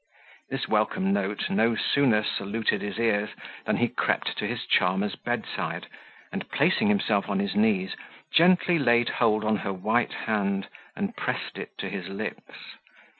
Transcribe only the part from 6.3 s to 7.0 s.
and placing